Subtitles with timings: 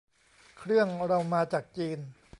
[0.57, 1.99] เครื่องเรามาจากจีน